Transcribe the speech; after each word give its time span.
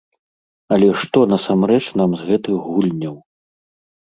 Але 0.77 0.87
што 1.01 1.19
насамрэч 1.33 1.83
нам 2.01 2.11
з 2.23 2.31
гэтых 2.31 2.57
гульняў? 2.73 3.15